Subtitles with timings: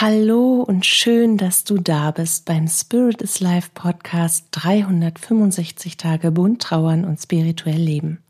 [0.00, 6.62] Hallo und schön, dass du da bist beim Spirit is Life Podcast 365 Tage bunt
[6.62, 8.22] trauern und spirituell leben.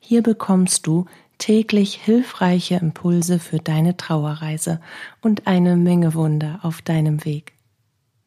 [0.00, 1.04] Hier bekommst du
[1.36, 4.80] täglich hilfreiche Impulse für deine Trauerreise
[5.20, 7.52] und eine Menge Wunder auf deinem Weg.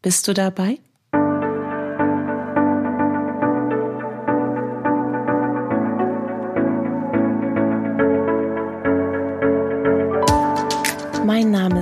[0.03, 0.77] Bist du dabei?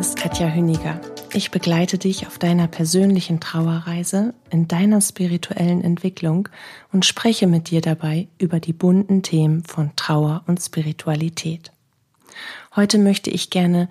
[0.04, 1.00] Ist Katja Hüniger.
[1.32, 6.50] Ich begleite dich auf deiner persönlichen Trauerreise, in deiner spirituellen Entwicklung
[6.92, 11.72] und spreche mit dir dabei über die bunten Themen von Trauer und Spiritualität.
[12.76, 13.88] Heute möchte ich gerne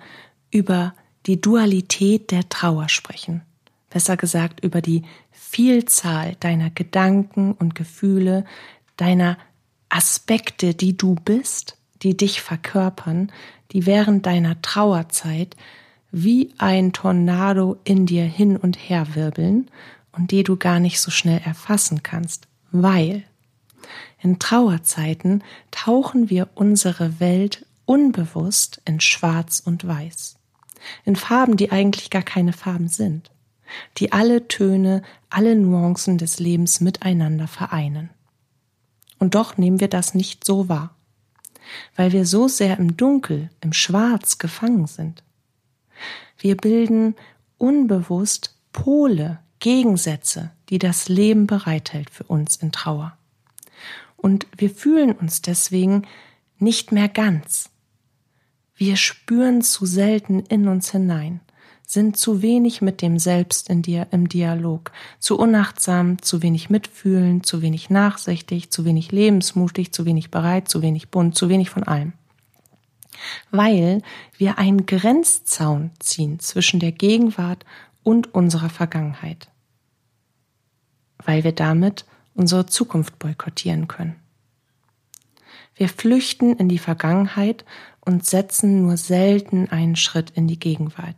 [0.51, 0.93] über
[1.25, 3.41] die Dualität der Trauer sprechen.
[3.89, 5.01] Besser gesagt über die
[5.31, 8.45] Vielzahl deiner Gedanken und Gefühle,
[8.97, 9.35] deiner
[9.89, 13.31] Aspekte, die du bist, die dich verkörpern,
[13.71, 15.55] die während deiner Trauerzeit
[16.13, 19.69] wie ein Tornado in dir hin und her wirbeln
[20.13, 23.23] und die du gar nicht so schnell erfassen kannst, weil
[24.21, 30.37] in Trauerzeiten tauchen wir unsere Welt unbewusst in Schwarz und Weiß,
[31.03, 33.31] in Farben, die eigentlich gar keine Farben sind,
[33.97, 38.11] die alle Töne, alle Nuancen des Lebens miteinander vereinen.
[39.19, 40.95] Und doch nehmen wir das nicht so wahr
[41.95, 45.22] weil wir so sehr im Dunkel, im Schwarz gefangen sind.
[46.37, 47.15] Wir bilden
[47.57, 53.17] unbewusst Pole, Gegensätze, die das Leben bereithält für uns in Trauer.
[54.17, 56.03] Und wir fühlen uns deswegen
[56.57, 57.69] nicht mehr ganz.
[58.75, 61.41] Wir spüren zu selten in uns hinein
[61.93, 67.43] sind zu wenig mit dem Selbst in dir im Dialog, zu unachtsam, zu wenig mitfühlen,
[67.43, 71.83] zu wenig nachsichtig, zu wenig lebensmutig, zu wenig bereit, zu wenig bunt, zu wenig von
[71.83, 72.13] allem.
[73.51, 74.01] Weil
[74.37, 77.65] wir einen Grenzzaun ziehen zwischen der Gegenwart
[78.03, 79.47] und unserer Vergangenheit.
[81.23, 84.15] Weil wir damit unsere Zukunft boykottieren können.
[85.75, 87.65] Wir flüchten in die Vergangenheit
[88.01, 91.15] und setzen nur selten einen Schritt in die Gegenwart.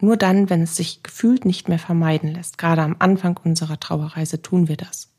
[0.00, 2.58] Nur dann, wenn es sich gefühlt nicht mehr vermeiden lässt.
[2.58, 5.10] Gerade am Anfang unserer Trauerreise tun wir das.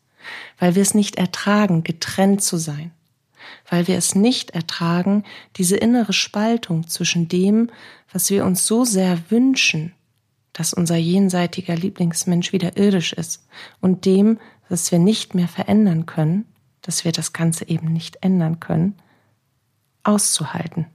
[0.59, 2.91] Weil wir es nicht ertragen, getrennt zu sein.
[3.69, 5.23] Weil wir es nicht ertragen,
[5.57, 7.69] diese innere Spaltung zwischen dem,
[8.11, 9.93] was wir uns so sehr wünschen,
[10.53, 13.45] dass unser jenseitiger Lieblingsmensch wieder irdisch ist,
[13.81, 14.39] und dem,
[14.69, 16.45] was wir nicht mehr verändern können,
[16.81, 18.95] dass wir das Ganze eben nicht ändern können,
[20.03, 20.85] auszuhalten.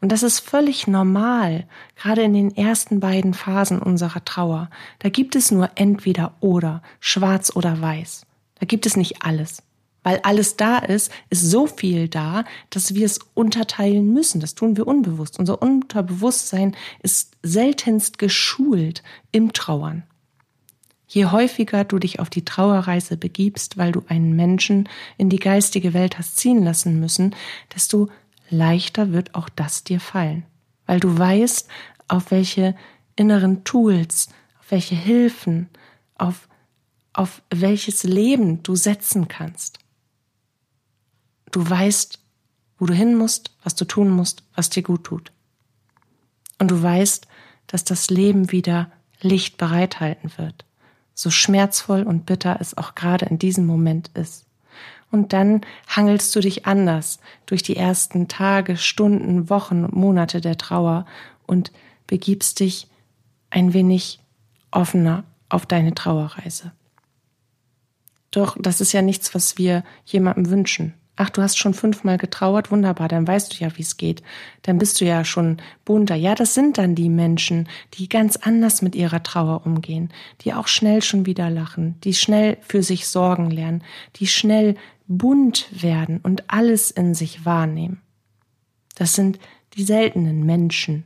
[0.00, 1.66] Und das ist völlig normal,
[1.96, 4.70] gerade in den ersten beiden Phasen unserer Trauer.
[4.98, 8.26] Da gibt es nur entweder oder, schwarz oder weiß.
[8.60, 9.62] Da gibt es nicht alles.
[10.04, 14.40] Weil alles da ist, ist so viel da, dass wir es unterteilen müssen.
[14.40, 15.38] Das tun wir unbewusst.
[15.38, 20.04] Unser Unterbewusstsein ist seltenst geschult im Trauern.
[21.08, 25.94] Je häufiger du dich auf die Trauerreise begibst, weil du einen Menschen in die geistige
[25.94, 27.34] Welt hast ziehen lassen müssen,
[27.74, 28.08] desto
[28.50, 30.44] leichter wird auch das dir fallen,
[30.86, 31.68] weil du weißt,
[32.08, 32.74] auf welche
[33.16, 34.28] inneren Tools,
[34.60, 35.68] auf welche Hilfen,
[36.16, 36.48] auf,
[37.12, 39.83] auf welches Leben du setzen kannst.
[41.54, 42.18] Du weißt,
[42.78, 45.32] wo du hin musst, was du tun musst, was dir gut tut.
[46.58, 47.26] Und du weißt,
[47.68, 50.64] dass das Leben wieder Licht bereithalten wird,
[51.14, 54.44] so schmerzvoll und bitter es auch gerade in diesem Moment ist
[55.14, 61.06] und dann hangelst du dich anders durch die ersten Tage, Stunden, Wochen, Monate der Trauer
[61.46, 61.70] und
[62.08, 62.88] begibst dich
[63.50, 64.18] ein wenig
[64.72, 66.72] offener auf deine Trauerreise.
[68.32, 70.94] Doch das ist ja nichts, was wir jemandem wünschen.
[71.16, 74.22] Ach, du hast schon fünfmal getrauert, wunderbar, dann weißt du ja, wie es geht.
[74.62, 76.16] Dann bist du ja schon bunter.
[76.16, 80.10] Ja, das sind dann die Menschen, die ganz anders mit ihrer Trauer umgehen,
[80.40, 83.84] die auch schnell schon wieder lachen, die schnell für sich sorgen lernen,
[84.16, 84.74] die schnell
[85.06, 88.00] bunt werden und alles in sich wahrnehmen.
[88.96, 89.38] Das sind
[89.74, 91.04] die seltenen Menschen.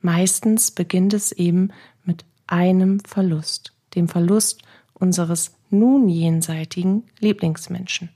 [0.00, 1.70] Meistens beginnt es eben
[2.04, 4.62] mit einem Verlust, dem Verlust
[4.92, 8.10] unseres nun jenseitigen Lieblingsmenschen.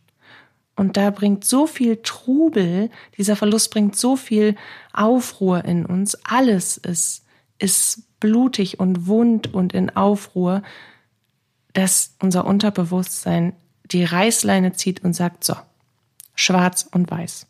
[0.81, 2.89] Und da bringt so viel Trubel,
[3.19, 4.57] dieser Verlust bringt so viel
[4.95, 6.15] Aufruhr in uns.
[6.25, 7.27] Alles ist,
[7.59, 10.63] ist blutig und wund und in Aufruhr,
[11.75, 13.53] dass unser Unterbewusstsein
[13.85, 15.55] die Reißleine zieht und sagt, so,
[16.35, 17.47] schwarz und weiß.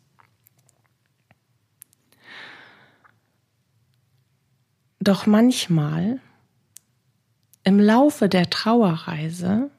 [4.99, 6.19] Doch manchmal
[7.63, 9.71] im Laufe der Trauerreise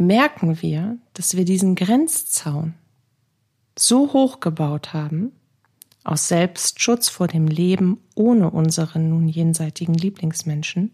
[0.00, 2.74] merken wir, dass wir diesen Grenzzaun
[3.78, 5.32] so hoch gebaut haben,
[6.02, 10.92] aus Selbstschutz vor dem Leben ohne unseren nun jenseitigen Lieblingsmenschen,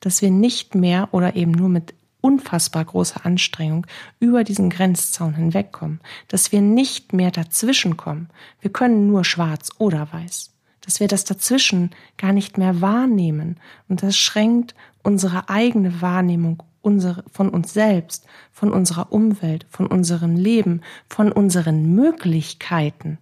[0.00, 3.86] dass wir nicht mehr oder eben nur mit unfassbar großer Anstrengung
[4.20, 8.28] über diesen Grenzzaun hinwegkommen, dass wir nicht mehr dazwischenkommen.
[8.60, 10.52] Wir können nur schwarz oder weiß,
[10.82, 13.58] dass wir das dazwischen gar nicht mehr wahrnehmen
[13.88, 20.36] und das schränkt unsere eigene Wahrnehmung unsere, von uns selbst, von unserer Umwelt, von unserem
[20.36, 23.18] Leben, von unseren Möglichkeiten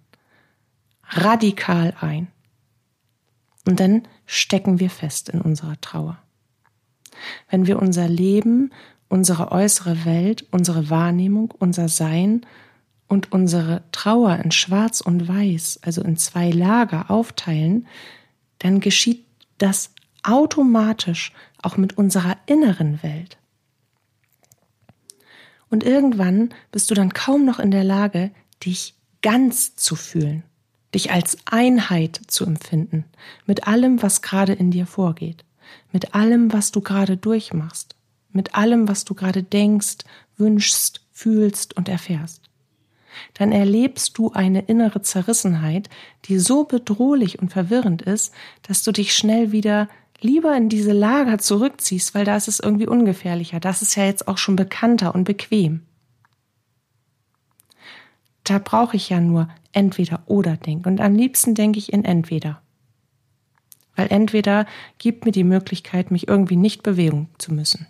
[1.08, 2.28] radikal ein.
[3.66, 6.18] Und dann stecken wir fest in unserer Trauer.
[7.50, 8.70] Wenn wir unser Leben,
[9.08, 12.44] unsere äußere Welt, unsere Wahrnehmung, unser Sein
[13.08, 17.86] und unsere Trauer in Schwarz und Weiß, also in zwei Lager aufteilen,
[18.58, 19.24] dann geschieht
[19.58, 19.92] das
[20.22, 21.32] automatisch
[21.62, 23.38] auch mit unserer inneren Welt.
[25.70, 28.30] Und irgendwann bist du dann kaum noch in der Lage,
[28.64, 30.44] dich ganz zu fühlen,
[30.94, 33.04] dich als Einheit zu empfinden,
[33.46, 35.44] mit allem, was gerade in dir vorgeht,
[35.92, 37.96] mit allem, was du gerade durchmachst,
[38.30, 39.98] mit allem, was du gerade denkst,
[40.36, 42.42] wünschst, fühlst und erfährst.
[43.34, 45.88] Dann erlebst du eine innere Zerrissenheit,
[46.26, 49.88] die so bedrohlich und verwirrend ist, dass du dich schnell wieder
[50.20, 53.60] lieber in diese Lager zurückziehst, weil da ist es irgendwie ungefährlicher.
[53.60, 55.82] Das ist ja jetzt auch schon bekannter und bequem.
[58.44, 60.88] Da brauche ich ja nur entweder oder denken.
[60.88, 62.62] Und am liebsten denke ich in entweder.
[63.96, 64.66] Weil entweder
[64.98, 67.86] gibt mir die Möglichkeit, mich irgendwie nicht bewegen zu müssen.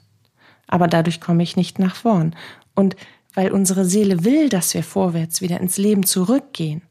[0.67, 2.35] Aber dadurch komme ich nicht nach vorn.
[2.75, 2.97] Und
[3.35, 6.83] weil unsere Seele will, dass wir vorwärts wieder ins Leben zurückgehen,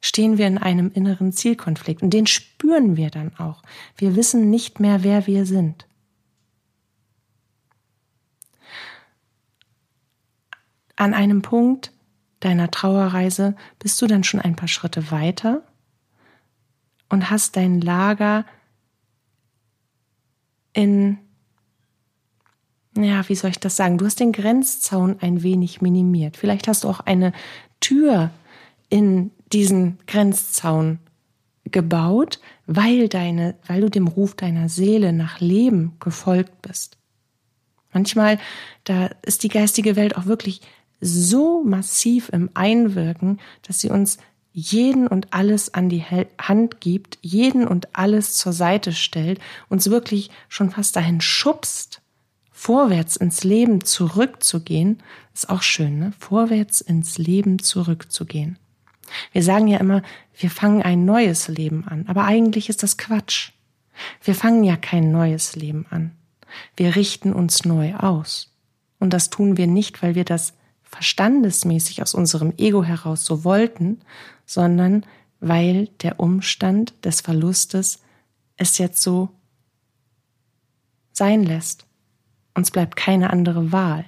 [0.00, 3.62] stehen wir in einem inneren Zielkonflikt und den spüren wir dann auch.
[3.96, 5.86] Wir wissen nicht mehr, wer wir sind.
[10.96, 11.92] An einem Punkt
[12.40, 15.62] deiner Trauerreise bist du dann schon ein paar Schritte weiter
[17.08, 18.46] und hast dein Lager
[20.72, 21.18] in,
[22.96, 23.98] ja, wie soll ich das sagen?
[23.98, 26.36] Du hast den Grenzzaun ein wenig minimiert.
[26.36, 27.32] Vielleicht hast du auch eine
[27.80, 28.30] Tür
[28.88, 30.98] in diesen Grenzzaun
[31.64, 36.96] gebaut, weil deine, weil du dem Ruf deiner Seele nach Leben gefolgt bist.
[37.92, 38.38] Manchmal,
[38.84, 40.60] da ist die geistige Welt auch wirklich
[41.00, 44.18] so massiv im Einwirken, dass sie uns
[44.52, 50.30] jeden und alles an die Hand gibt, jeden und alles zur Seite stellt, uns wirklich
[50.48, 52.02] schon fast dahin schubst,
[52.50, 55.02] vorwärts ins Leben zurückzugehen,
[55.32, 56.12] ist auch schön, ne?
[56.18, 58.58] Vorwärts ins Leben zurückzugehen.
[59.32, 60.02] Wir sagen ja immer,
[60.36, 63.52] wir fangen ein neues Leben an, aber eigentlich ist das Quatsch.
[64.22, 66.12] Wir fangen ja kein neues Leben an.
[66.76, 68.52] Wir richten uns neu aus.
[68.98, 74.00] Und das tun wir nicht, weil wir das verstandesmäßig aus unserem Ego heraus so wollten,
[74.44, 75.06] sondern
[75.38, 78.02] weil der Umstand des Verlustes
[78.56, 79.30] es jetzt so
[81.12, 81.86] sein lässt.
[82.54, 84.04] Uns bleibt keine andere Wahl.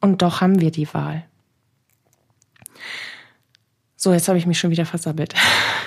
[0.00, 1.24] Und doch haben wir die Wahl.
[4.04, 5.32] So, jetzt habe ich mich schon wieder versammelt.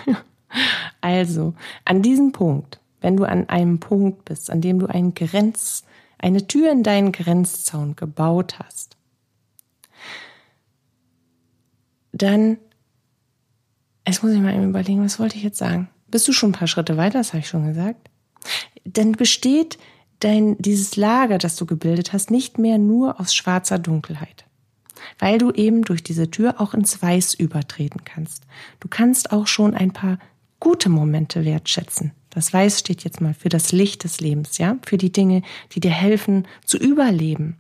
[1.01, 1.53] also,
[1.85, 5.83] an diesem Punkt, wenn du an einem Punkt bist, an dem du einen Grenz,
[6.17, 8.97] eine Tür in deinen Grenzzaun gebaut hast,
[12.11, 12.57] dann,
[14.07, 15.87] jetzt muss ich mal überlegen, was wollte ich jetzt sagen?
[16.07, 18.09] Bist du schon ein paar Schritte weiter, das habe ich schon gesagt?
[18.83, 19.77] Dann besteht
[20.21, 24.46] dein, dieses Lager, das du gebildet hast, nicht mehr nur aus schwarzer Dunkelheit
[25.19, 28.43] weil du eben durch diese Tür auch ins Weiß übertreten kannst.
[28.79, 30.19] Du kannst auch schon ein paar
[30.59, 32.11] gute Momente wertschätzen.
[32.29, 35.79] Das Weiß steht jetzt mal für das Licht des Lebens, ja, für die Dinge, die
[35.79, 37.57] dir helfen zu überleben,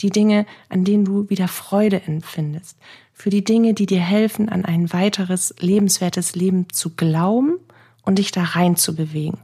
[0.00, 2.78] die Dinge, an denen du wieder Freude empfindest,
[3.12, 7.58] für die Dinge, die dir helfen, an ein weiteres lebenswertes Leben zu glauben
[8.02, 9.38] und dich da rein zu bewegen.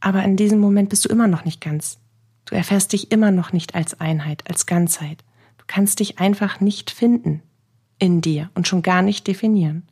[0.00, 1.98] Aber in diesem Moment bist du immer noch nicht ganz
[2.44, 5.24] Du erfährst dich immer noch nicht als Einheit, als Ganzheit.
[5.58, 7.42] Du kannst dich einfach nicht finden
[7.98, 9.86] in dir und schon gar nicht definieren,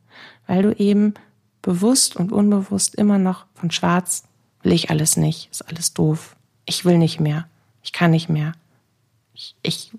[0.45, 1.13] weil du eben
[1.61, 4.23] bewusst und unbewusst immer noch von Schwarz
[4.61, 7.47] will ich alles nicht, ist alles doof, ich will nicht mehr,
[7.81, 8.53] ich kann nicht mehr,
[9.33, 9.91] ich, ich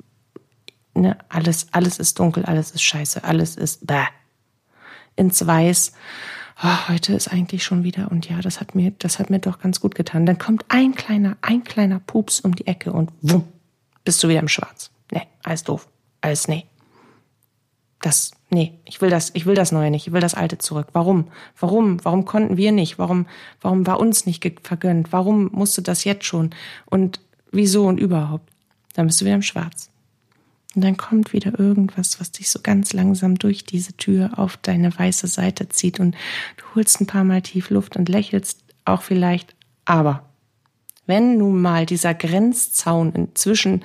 [0.94, 4.06] ne, alles, alles ist dunkel, alles ist scheiße, alles ist bäh.
[5.16, 5.92] Ins Weiß
[6.62, 9.58] oh, heute ist eigentlich schon wieder und ja, das hat mir, das hat mir doch
[9.58, 10.26] ganz gut getan.
[10.26, 13.44] Dann kommt ein kleiner, ein kleiner Pups um die Ecke und wumm,
[14.04, 14.90] bist du wieder im Schwarz.
[15.12, 15.88] Nee, alles doof.
[16.20, 16.66] Alles nee.
[18.00, 20.88] Das, nee, ich will das, ich will das Neue nicht, ich will das Alte zurück.
[20.92, 21.28] Warum?
[21.58, 22.04] Warum?
[22.04, 22.99] Warum konnten wir nicht?
[22.99, 23.26] Warum,
[23.61, 25.12] warum war uns nicht vergönnt?
[25.12, 26.50] Warum musste das jetzt schon?
[26.87, 27.20] Und
[27.50, 28.50] wieso und überhaupt?
[28.94, 29.90] Dann bist du wieder im Schwarz.
[30.74, 34.96] Und dann kommt wieder irgendwas, was dich so ganz langsam durch diese Tür auf deine
[34.96, 36.16] weiße Seite zieht und
[36.56, 39.54] du holst ein paar Mal tief Luft und lächelst auch vielleicht.
[39.84, 40.28] Aber
[41.06, 43.84] wenn nun mal dieser Grenzzaun zwischen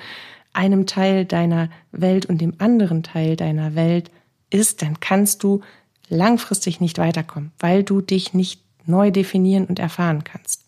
[0.53, 4.10] einem Teil deiner Welt und dem anderen Teil deiner Welt
[4.50, 5.62] ist, dann kannst du
[6.08, 10.63] langfristig nicht weiterkommen, weil du dich nicht neu definieren und erfahren kannst.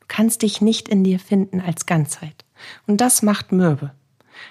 [0.00, 2.44] Du kannst dich nicht in dir finden als Ganzheit.
[2.86, 3.92] Und das macht mürbe.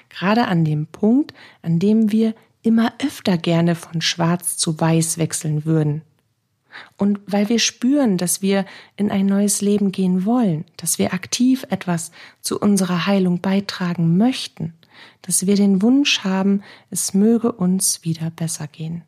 [0.09, 5.65] Gerade an dem Punkt, an dem wir immer öfter gerne von schwarz zu weiß wechseln
[5.65, 6.01] würden.
[6.97, 8.65] Und weil wir spüren, dass wir
[8.95, 14.73] in ein neues Leben gehen wollen, dass wir aktiv etwas zu unserer Heilung beitragen möchten,
[15.21, 19.03] dass wir den Wunsch haben, es möge uns wieder besser gehen.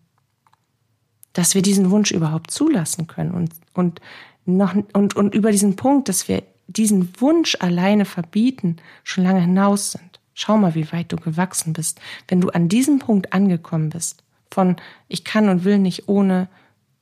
[1.34, 4.02] Dass wir diesen Wunsch überhaupt zulassen können und, und,
[4.46, 9.92] noch, und, und über diesen Punkt, dass wir diesen Wunsch alleine verbieten, schon lange hinaus
[9.92, 10.21] sind.
[10.42, 12.02] Schau mal, wie weit du gewachsen bist.
[12.28, 16.50] Wenn du an diesem Punkt angekommen bist, von ich kann und will nicht ohne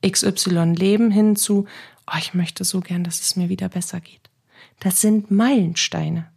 [0.06, 1.64] XY leben hin zu,
[2.06, 4.28] oh, ich möchte so gern, dass es mir wieder besser geht.
[4.80, 6.30] Das sind Meilensteine.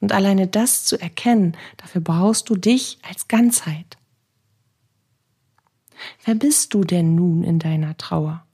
[0.00, 3.98] Und alleine das zu erkennen, dafür brauchst du dich als Ganzheit.
[6.24, 8.46] Wer bist du denn nun in deiner Trauer?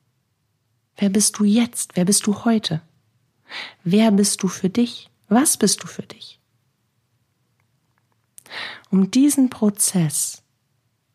[0.97, 1.95] Wer bist du jetzt?
[1.95, 2.83] Wer bist du heute?
[3.85, 5.09] Wer bist du für dich?
[5.29, 6.40] Was bist du für dich?
[8.91, 10.43] Um diesen Prozess,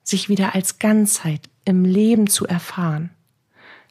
[0.03, 3.09] sich wieder als Ganzheit im Leben zu erfahren,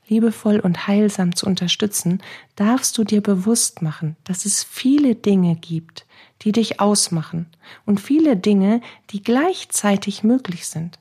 [0.08, 2.22] liebevoll und heilsam zu unterstützen,
[2.56, 6.06] darfst du dir bewusst machen, dass es viele Dinge gibt,
[6.42, 7.46] die dich ausmachen
[7.86, 10.98] und viele Dinge, die gleichzeitig möglich sind.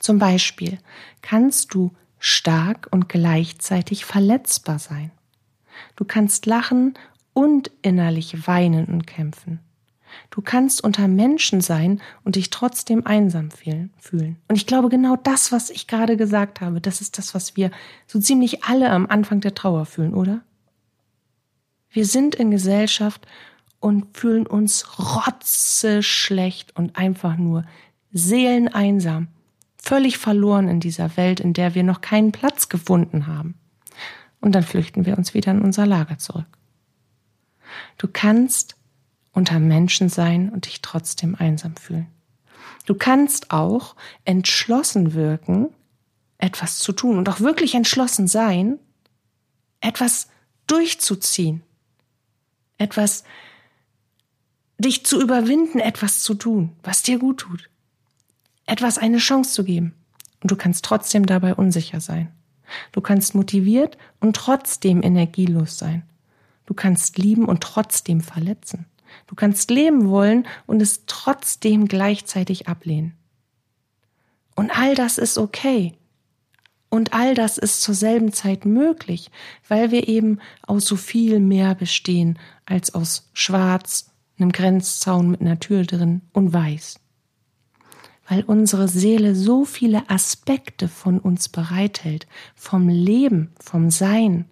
[0.00, 0.78] Zum Beispiel
[1.22, 5.10] kannst du stark und gleichzeitig verletzbar sein.
[5.96, 6.94] Du kannst lachen
[7.32, 9.60] und innerlich weinen und kämpfen.
[10.30, 13.90] Du kannst unter Menschen sein und dich trotzdem einsam fühlen.
[14.48, 17.70] Und ich glaube, genau das, was ich gerade gesagt habe, das ist das, was wir
[18.06, 20.42] so ziemlich alle am Anfang der Trauer fühlen, oder?
[21.90, 23.26] Wir sind in Gesellschaft
[23.80, 27.64] und fühlen uns rotzeschlecht und einfach nur
[28.12, 29.28] seeleneinsam,
[29.76, 33.54] völlig verloren in dieser Welt, in der wir noch keinen Platz gefunden haben.
[34.40, 36.46] Und dann flüchten wir uns wieder in unser Lager zurück.
[37.98, 38.76] Du kannst
[39.32, 42.08] unter Menschen sein und dich trotzdem einsam fühlen.
[42.86, 45.68] Du kannst auch entschlossen wirken,
[46.38, 48.78] etwas zu tun und auch wirklich entschlossen sein,
[49.80, 50.28] etwas
[50.66, 51.62] durchzuziehen,
[52.78, 53.24] etwas
[54.78, 57.70] dich zu überwinden, etwas zu tun, was dir gut tut,
[58.66, 59.94] etwas eine Chance zu geben.
[60.42, 62.32] Und du kannst trotzdem dabei unsicher sein.
[62.90, 66.02] Du kannst motiviert und trotzdem energielos sein.
[66.66, 68.86] Du kannst lieben und trotzdem verletzen.
[69.26, 73.14] Du kannst leben wollen und es trotzdem gleichzeitig ablehnen.
[74.54, 75.94] Und all das ist okay.
[76.88, 79.30] Und all das ist zur selben Zeit möglich,
[79.66, 85.58] weil wir eben aus so viel mehr bestehen als aus Schwarz, einem Grenzzaun mit einer
[85.58, 87.00] Tür drin und Weiß.
[88.28, 94.44] Weil unsere Seele so viele Aspekte von uns bereithält, vom Leben, vom Sein,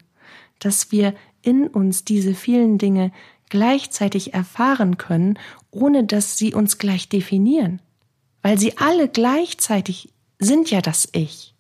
[0.61, 3.13] dass wir in uns diese vielen Dinge
[3.51, 5.39] gleichzeitig erfahren können,
[5.71, 7.83] ohne dass sie uns gleich definieren.
[8.43, 11.55] Weil sie alle gleichzeitig sind ja das Ich.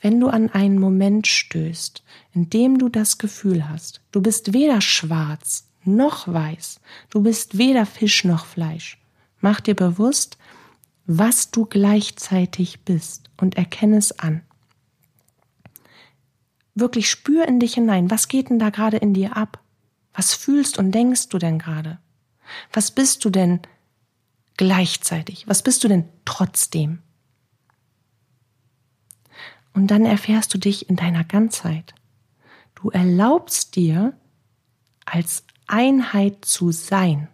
[0.00, 2.02] Wenn du an einen Moment stößt,
[2.32, 6.80] in dem du das Gefühl hast, du bist weder schwarz noch weiß,
[7.10, 8.98] du bist weder Fisch noch Fleisch,
[9.40, 10.38] mach dir bewusst,
[11.06, 14.42] was du gleichzeitig bist und erkenne es an
[16.76, 18.10] wirklich spür in dich hinein.
[18.10, 19.60] Was geht denn da gerade in dir ab?
[20.14, 21.98] Was fühlst und denkst du denn gerade?
[22.72, 23.60] Was bist du denn
[24.56, 25.48] gleichzeitig?
[25.48, 27.00] Was bist du denn trotzdem?
[29.72, 31.94] Und dann erfährst du dich in deiner Ganzheit.
[32.74, 34.14] Du erlaubst dir,
[35.04, 37.28] als Einheit zu sein.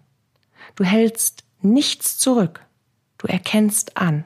[0.76, 2.64] Du hältst nichts zurück.
[3.18, 4.25] Du erkennst an.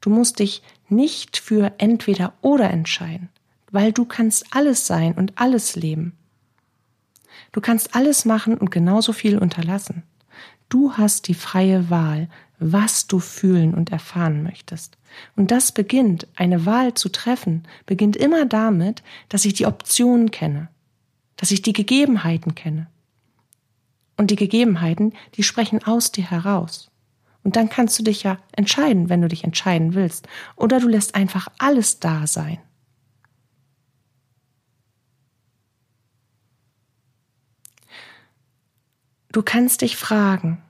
[0.00, 3.30] Du musst dich nicht für entweder oder entscheiden
[3.74, 6.16] weil du kannst alles sein und alles leben.
[7.50, 10.04] Du kannst alles machen und genauso viel unterlassen.
[10.68, 12.28] Du hast die freie Wahl,
[12.60, 14.96] was du fühlen und erfahren möchtest.
[15.34, 20.68] Und das beginnt, eine Wahl zu treffen, beginnt immer damit, dass ich die Optionen kenne,
[21.34, 22.86] dass ich die Gegebenheiten kenne.
[24.16, 26.92] Und die Gegebenheiten, die sprechen aus dir heraus.
[27.42, 30.28] Und dann kannst du dich ja entscheiden, wenn du dich entscheiden willst.
[30.54, 32.58] Oder du lässt einfach alles da sein.
[39.34, 40.62] Du kannst dich fragen,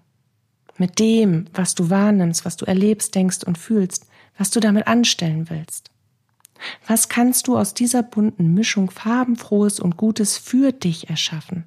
[0.79, 4.07] mit dem, was du wahrnimmst, was du erlebst, denkst und fühlst,
[4.39, 5.91] was du damit anstellen willst.
[6.87, 11.65] Was kannst du aus dieser bunten Mischung farbenfrohes und Gutes für dich erschaffen?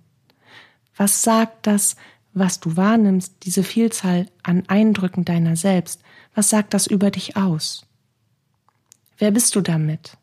[0.96, 1.98] Was sagt das,
[2.34, 6.01] was du wahrnimmst, diese Vielzahl an Eindrücken deiner selbst?
[6.34, 7.86] Was sagt das über dich aus?
[9.20, 10.18] Wer bist du damit?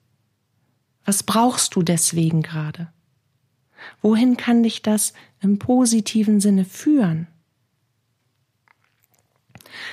[1.05, 2.89] Was brauchst du deswegen gerade?
[4.03, 7.27] Wohin kann dich das im positiven Sinne führen?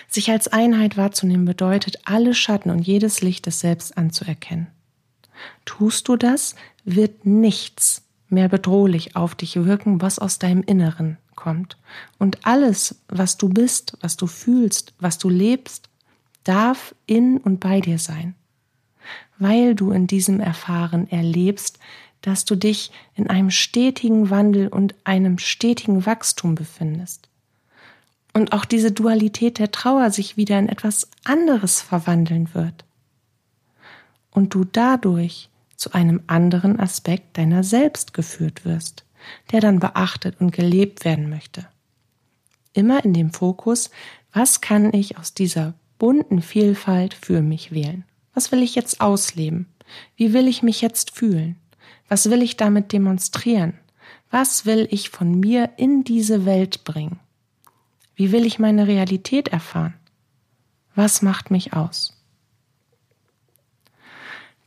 [0.07, 4.67] Sich als Einheit wahrzunehmen bedeutet, alle Schatten und jedes Licht des Selbst anzuerkennen.
[5.65, 11.77] Tust du das, wird nichts mehr bedrohlich auf dich wirken, was aus deinem Inneren kommt.
[12.17, 15.89] Und alles, was du bist, was du fühlst, was du lebst,
[16.43, 18.35] darf in und bei dir sein.
[19.37, 21.79] Weil du in diesem Erfahren erlebst,
[22.21, 27.29] dass du dich in einem stetigen Wandel und einem stetigen Wachstum befindest
[28.33, 32.85] und auch diese Dualität der Trauer sich wieder in etwas anderes verwandeln wird.
[34.31, 39.03] Und du dadurch zu einem anderen Aspekt deiner selbst geführt wirst,
[39.51, 41.67] der dann beachtet und gelebt werden möchte.
[42.73, 43.89] Immer in dem Fokus,
[44.31, 48.05] was kann ich aus dieser bunten Vielfalt für mich wählen?
[48.33, 49.67] Was will ich jetzt ausleben?
[50.15, 51.57] Wie will ich mich jetzt fühlen?
[52.11, 53.79] Was will ich damit demonstrieren?
[54.31, 57.21] Was will ich von mir in diese Welt bringen?
[58.15, 59.93] Wie will ich meine Realität erfahren?
[60.93, 62.21] Was macht mich aus?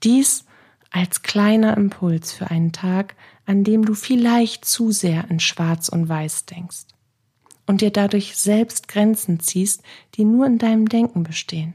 [0.03, 0.47] Dies
[0.91, 6.09] als kleiner Impuls für einen Tag, an dem du vielleicht zu sehr in Schwarz und
[6.09, 6.87] Weiß denkst
[7.67, 9.83] und dir dadurch selbst Grenzen ziehst,
[10.15, 11.75] die nur in deinem Denken bestehen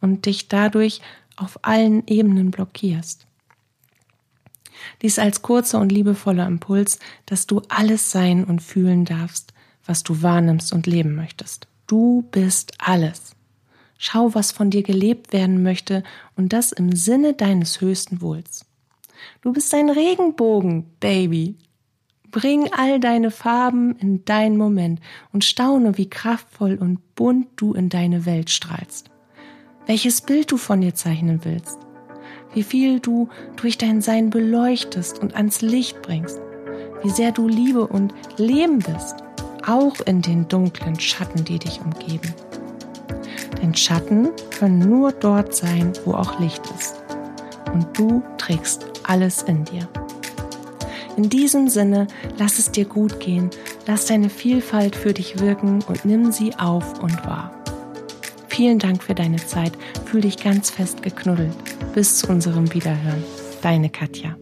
[0.00, 1.02] und dich dadurch
[1.36, 3.26] auf allen Ebenen blockierst.
[5.02, 9.52] Dies als kurzer und liebevoller Impuls, dass du alles sein und fühlen darfst,
[9.84, 11.68] was du wahrnimmst und leben möchtest.
[11.86, 13.34] Du bist alles.
[13.98, 16.02] Schau, was von dir gelebt werden möchte
[16.36, 18.64] und das im Sinne deines höchsten Wohls.
[19.42, 21.56] Du bist ein Regenbogen, Baby.
[22.30, 25.00] Bring all deine Farben in deinen Moment
[25.32, 29.10] und staune, wie kraftvoll und bunt du in deine Welt strahlst.
[29.86, 31.78] Welches Bild du von dir zeichnen willst.
[32.54, 36.40] Wie viel du durch dein Sein beleuchtest und ans Licht bringst.
[37.02, 39.16] Wie sehr du Liebe und Leben bist
[39.66, 42.34] auch in den dunklen Schatten, die dich umgeben.
[43.60, 46.96] Denn Schatten können nur dort sein, wo auch Licht ist.
[47.72, 49.88] Und du trägst alles in dir.
[51.16, 52.06] In diesem Sinne,
[52.38, 53.50] lass es dir gut gehen,
[53.86, 57.61] lass deine Vielfalt für dich wirken und nimm sie auf und wahr.
[58.52, 59.72] Vielen Dank für deine Zeit,
[60.04, 61.56] fühl dich ganz fest geknuddelt.
[61.94, 63.24] Bis zu unserem Wiederhören.
[63.62, 64.36] Deine Katja.